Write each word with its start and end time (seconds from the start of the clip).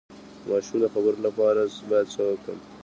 د 0.41 0.43
ماشوم 0.49 0.77
د 0.81 0.85
خبرو 0.93 1.19
لپاره 1.27 1.61
باید 1.89 2.07
څه 2.13 2.21
وکړم؟ 2.29 2.57